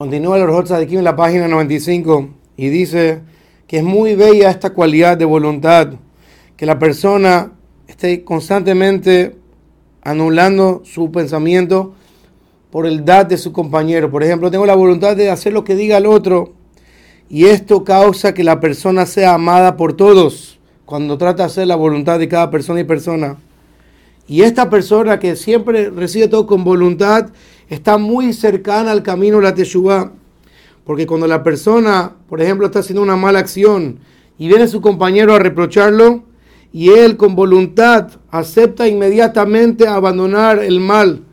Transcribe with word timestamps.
Continúa 0.00 0.36
el 0.36 0.44
Orjot 0.44 0.70
aquí 0.70 0.96
en 0.96 1.02
la 1.02 1.16
página 1.16 1.48
95 1.48 2.28
y 2.56 2.68
dice 2.68 3.20
que 3.66 3.78
es 3.78 3.82
muy 3.82 4.14
bella 4.14 4.48
esta 4.48 4.70
cualidad 4.70 5.16
de 5.16 5.24
voluntad, 5.24 5.94
que 6.56 6.66
la 6.66 6.78
persona 6.78 7.50
esté 7.88 8.22
constantemente 8.22 9.34
anulando 10.02 10.82
su 10.84 11.10
pensamiento 11.10 11.94
por 12.70 12.86
el 12.86 13.04
dad 13.04 13.26
de 13.26 13.38
su 13.38 13.52
compañero. 13.52 14.08
Por 14.08 14.22
ejemplo, 14.22 14.52
tengo 14.52 14.66
la 14.66 14.76
voluntad 14.76 15.16
de 15.16 15.30
hacer 15.30 15.52
lo 15.52 15.64
que 15.64 15.74
diga 15.74 15.96
el 15.96 16.06
otro 16.06 16.52
y 17.28 17.46
esto 17.46 17.82
causa 17.82 18.34
que 18.34 18.44
la 18.44 18.60
persona 18.60 19.04
sea 19.04 19.34
amada 19.34 19.76
por 19.76 19.94
todos 19.94 20.60
cuando 20.86 21.18
trata 21.18 21.42
de 21.42 21.46
hacer 21.48 21.66
la 21.66 21.74
voluntad 21.74 22.20
de 22.20 22.28
cada 22.28 22.52
persona 22.52 22.78
y 22.78 22.84
persona. 22.84 23.38
Y 24.28 24.42
esta 24.42 24.68
persona 24.68 25.18
que 25.18 25.34
siempre 25.34 25.90
recibe 25.90 26.28
todo 26.28 26.46
con 26.46 26.62
voluntad 26.62 27.30
está 27.68 27.96
muy 27.96 28.32
cercana 28.34 28.92
al 28.92 29.02
camino 29.02 29.38
de 29.38 29.44
la 29.44 29.54
Teshuvah. 29.54 30.12
Porque 30.84 31.06
cuando 31.06 31.26
la 31.26 31.42
persona, 31.42 32.14
por 32.28 32.40
ejemplo, 32.40 32.66
está 32.66 32.80
haciendo 32.80 33.02
una 33.02 33.16
mala 33.16 33.38
acción 33.38 33.98
y 34.38 34.46
viene 34.46 34.68
su 34.68 34.80
compañero 34.80 35.34
a 35.34 35.38
reprocharlo, 35.38 36.24
y 36.70 36.90
él 36.90 37.16
con 37.16 37.34
voluntad 37.34 38.10
acepta 38.30 38.86
inmediatamente 38.86 39.88
abandonar 39.88 40.62
el 40.62 40.80
mal 40.80 41.24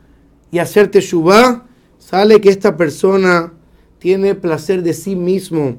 y 0.49 0.59
hacer 0.59 0.89
Teshuvah, 0.89 1.65
sale 1.99 2.39
que 2.39 2.49
esta 2.49 2.77
persona 2.77 3.53
tiene 3.99 4.33
placer 4.35 4.81
de 4.81 4.93
sí 4.93 5.15
mismo 5.15 5.77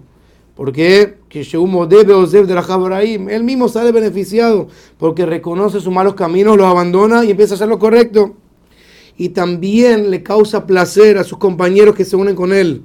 porque 0.57 1.19
que 1.43 3.15
él 3.31 3.45
mismo 3.45 3.69
sale 3.69 3.93
beneficiado 3.93 4.69
porque 4.99 5.27
reconoce 5.27 5.81
sus 5.81 5.93
malos 5.93 6.15
caminos, 6.15 6.57
los 6.57 6.67
abandona 6.67 7.25
y 7.25 7.31
empieza 7.31 7.55
a 7.55 7.57
hacer 7.57 7.69
lo 7.69 7.79
correcto. 7.79 8.37
Y 9.19 9.31
también 9.31 10.11
le 10.11 10.23
causa 10.23 10.67
placer 10.67 11.19
a 11.19 11.25
sus 11.25 11.39
compañeros 11.39 11.95
que 11.95 12.05
se 12.05 12.17
unen 12.17 12.35
con 12.35 12.53
él. 12.53 12.83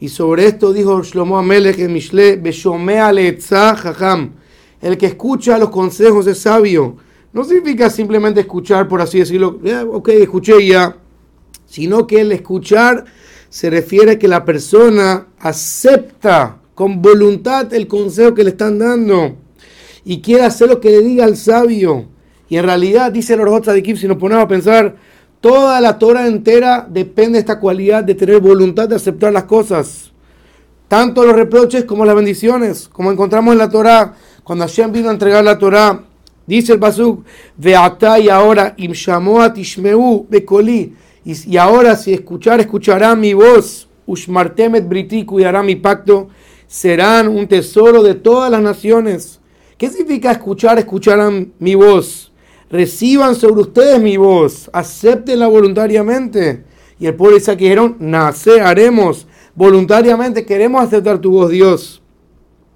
Y 0.00 0.08
sobre 0.08 0.46
esto 0.46 0.72
dijo 0.72 1.02
Shlomo 1.02 1.38
Amelech 1.38 1.78
en 1.78 1.92
Mishle, 1.92 2.40
el 4.82 4.98
que 4.98 5.06
escucha 5.06 5.58
los 5.58 5.70
consejos 5.70 6.26
es 6.26 6.38
sabio. 6.38 6.96
No 7.32 7.42
significa 7.44 7.90
simplemente 7.90 8.40
escuchar, 8.40 8.86
por 8.86 9.00
así 9.00 9.18
decirlo, 9.18 9.58
ok, 9.90 10.08
escuché 10.10 10.66
ya, 10.66 10.96
sino 11.66 12.06
que 12.06 12.20
el 12.20 12.32
escuchar 12.32 13.04
se 13.48 13.70
refiere 13.70 14.12
a 14.12 14.18
que 14.18 14.28
la 14.28 14.44
persona 14.44 15.28
acepta 15.38 16.60
con 16.74 17.02
voluntad 17.02 17.72
el 17.72 17.86
consejo 17.86 18.34
que 18.34 18.44
le 18.44 18.50
están 18.50 18.78
dando 18.78 19.36
y 20.04 20.20
quiere 20.20 20.44
hacer 20.44 20.68
lo 20.68 20.80
que 20.80 20.90
le 20.90 21.02
diga 21.02 21.24
al 21.24 21.36
sabio. 21.36 22.06
Y 22.48 22.56
en 22.56 22.64
realidad, 22.64 23.10
dice 23.10 23.34
el 23.34 23.40
Orjot 23.40 23.64
Sadikim, 23.64 23.96
si 23.96 24.06
nos 24.06 24.18
ponemos 24.18 24.44
a 24.44 24.48
pensar, 24.48 24.96
toda 25.40 25.80
la 25.80 25.98
Torah 25.98 26.26
entera 26.26 26.86
depende 26.88 27.32
de 27.32 27.40
esta 27.40 27.58
cualidad 27.58 28.04
de 28.04 28.14
tener 28.14 28.40
voluntad 28.40 28.88
de 28.88 28.96
aceptar 28.96 29.32
las 29.32 29.44
cosas. 29.44 30.12
Tanto 30.88 31.24
los 31.24 31.34
reproches 31.34 31.84
como 31.84 32.04
las 32.04 32.14
bendiciones, 32.14 32.88
como 32.88 33.10
encontramos 33.10 33.52
en 33.52 33.58
la 33.58 33.70
Torah, 33.70 34.14
cuando 34.42 34.66
Hashem 34.66 34.92
vino 34.92 35.08
a 35.08 35.12
entregar 35.12 35.42
la 35.42 35.58
Torah, 35.58 36.02
dice 36.46 36.74
el 36.74 36.78
Pasuk, 36.78 37.24
Veata 37.56 38.18
y 38.18 38.28
ahora, 38.28 38.74
Imshamoa 38.76 39.52
Tishmeu 39.54 40.26
Bekoli, 40.28 40.94
y 41.24 41.56
ahora 41.56 41.96
si 41.96 42.12
escuchar, 42.12 42.60
escuchará 42.60 43.16
mi 43.16 43.32
voz, 43.32 43.88
Ushmartemet 44.06 44.86
Briti, 44.86 45.24
cuidará 45.24 45.62
mi 45.62 45.76
pacto, 45.76 46.28
serán 46.74 47.28
un 47.28 47.46
tesoro 47.46 48.02
de 48.02 48.16
todas 48.16 48.50
las 48.50 48.60
naciones. 48.60 49.38
¿Qué 49.78 49.88
significa 49.88 50.32
escuchar? 50.32 50.76
Escucharán 50.76 51.52
mi 51.60 51.76
voz. 51.76 52.32
Reciban 52.68 53.36
sobre 53.36 53.60
ustedes 53.60 54.00
mi 54.00 54.16
voz. 54.16 54.70
Acéptenla 54.72 55.46
voluntariamente. 55.46 56.64
Y 56.98 57.06
el 57.06 57.14
pueblo 57.14 57.36
Isaac 57.36 57.60
dijeron, 57.60 57.94
nace, 58.00 58.60
haremos. 58.60 59.28
Voluntariamente 59.54 60.44
queremos 60.44 60.82
aceptar 60.82 61.20
tu 61.20 61.30
voz, 61.30 61.50
Dios. 61.50 62.02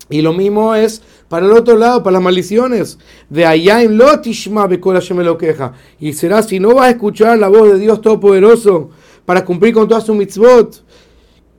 Y 0.08 0.22
lo 0.22 0.33
mismo 0.33 0.77
es 0.77 1.02
para 1.28 1.46
el 1.46 1.52
otro 1.52 1.77
lado, 1.77 2.05
para 2.05 2.14
las 2.14 2.22
maldiciones. 2.22 3.00
De 3.28 3.46
allá 3.46 3.83
en 3.83 3.98
Lotishma 3.98 4.68
me 4.68 5.24
lo 5.24 5.36
queja. 5.36 5.73
Y 5.98 6.12
será 6.12 6.44
si 6.44 6.61
no 6.61 6.77
vas 6.77 6.86
a 6.86 6.90
escuchar 6.90 7.36
la 7.36 7.48
voz 7.48 7.73
de 7.73 7.80
Dios 7.80 8.00
Todopoderoso 8.00 8.90
para 9.24 9.44
cumplir 9.44 9.74
con 9.74 9.89
todas 9.89 10.06
sus 10.06 10.14
mitzvot 10.14 10.84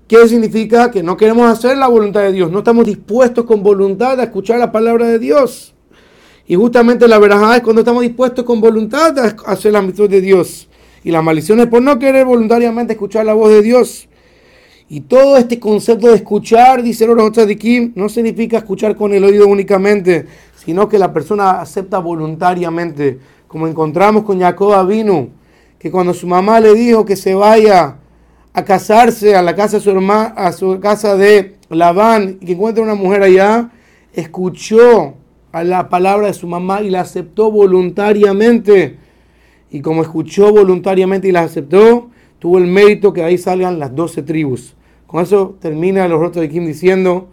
¿Qué 0.10 0.28
significa? 0.28 0.90
Que 0.90 1.04
no 1.04 1.16
queremos 1.16 1.48
hacer 1.52 1.78
la 1.78 1.88
voluntad 1.88 2.22
de 2.22 2.32
Dios, 2.32 2.50
no 2.50 2.58
estamos 2.58 2.84
dispuestos 2.84 3.46
con 3.46 3.62
voluntad 3.62 4.20
a 4.20 4.24
escuchar 4.24 4.58
la 4.58 4.72
palabra 4.72 5.06
de 5.06 5.20
Dios. 5.20 5.76
Y 6.48 6.56
justamente 6.56 7.08
la 7.08 7.20
verdad 7.20 7.58
es 7.58 7.62
cuando 7.62 7.82
estamos 7.82 8.02
dispuestos 8.02 8.44
con 8.44 8.60
voluntad 8.60 9.16
a 9.20 9.36
hacer 9.52 9.72
la 9.72 9.84
misión 9.84 10.10
de 10.10 10.20
Dios. 10.20 10.68
Y 11.04 11.12
la 11.12 11.22
maldición 11.22 11.60
es 11.60 11.68
por 11.68 11.84
no 11.84 12.00
querer 12.00 12.26
voluntariamente 12.26 12.94
escuchar 12.94 13.24
la 13.24 13.36
voz 13.36 13.52
de 13.52 13.62
Dios. 13.62 14.10
Y 14.90 15.02
todo 15.02 15.38
este 15.38 15.60
concepto 15.60 16.08
de 16.08 16.16
escuchar, 16.16 16.82
dice 16.82 17.06
el 17.06 17.60
Kim, 17.60 17.92
no 17.94 18.10
significa 18.10 18.58
escuchar 18.58 18.96
con 18.96 19.14
el 19.14 19.24
oído 19.24 19.46
únicamente, 19.46 20.26
sino 20.56 20.90
que 20.90 20.98
la 20.98 21.14
persona 21.14 21.62
acepta 21.62 22.00
voluntariamente. 22.00 23.20
Como 23.48 23.68
encontramos 23.68 24.24
con 24.24 24.40
Jacob 24.40 24.74
Avinu, 24.74 25.30
que 25.78 25.92
cuando 25.92 26.16
su 26.16 26.26
mamá 26.26 26.60
le 26.60 26.74
dijo 26.74 27.06
que 27.06 27.16
se 27.16 27.36
vaya 27.36 27.99
a 28.60 28.66
casarse 28.66 29.36
a 29.36 29.42
la 29.42 29.56
casa 29.56 29.78
de 29.78 29.84
su 29.84 29.90
hermana, 29.90 30.34
a 30.36 30.52
su 30.52 30.80
casa 30.80 31.16
de 31.16 31.56
Labán 31.70 32.38
y 32.42 32.46
que 32.46 32.52
encuentra 32.54 32.84
una 32.84 32.96
mujer 32.96 33.24
allá, 33.24 33.72
escuchó 34.14 35.14
a 35.54 35.64
la 35.64 35.88
palabra 35.88 36.28
de 36.28 36.34
su 36.34 36.46
mamá 36.46 36.82
y 36.82 36.90
la 36.90 37.02
aceptó 37.02 37.50
voluntariamente. 37.52 38.98
Y 39.72 39.82
como 39.82 40.02
escuchó 40.02 40.52
voluntariamente 40.52 41.30
y 41.30 41.32
la 41.32 41.42
aceptó, 41.42 42.10
tuvo 42.40 42.58
el 42.58 42.68
mérito 42.68 43.14
que 43.14 43.24
ahí 43.24 43.38
salgan 43.38 43.80
las 43.80 43.96
doce 43.96 44.24
tribus. 44.24 44.76
Con 45.08 45.24
eso 45.24 45.56
termina 45.62 46.08
los 46.08 46.20
rotos 46.20 46.42
de 46.42 46.50
Kim 46.50 46.66
diciendo, 46.66 47.30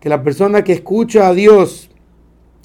que 0.00 0.08
la 0.08 0.22
persona 0.22 0.62
que 0.62 0.72
escucha 0.72 1.26
a 1.26 1.34
Dios 1.34 1.90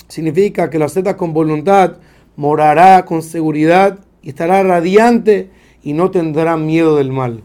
significa 0.08 0.70
que 0.70 0.78
lo 0.78 0.86
acepta 0.86 1.18
con 1.18 1.34
voluntad, 1.34 1.98
morará 2.36 3.04
con 3.06 3.24
seguridad 3.24 4.00
y 4.22 4.30
estará 4.30 4.62
radiante 4.64 5.50
y 5.84 5.94
no 5.94 6.12
tendrá 6.12 6.58
miedo 6.58 6.98
del 6.98 7.12
mal. 7.12 7.44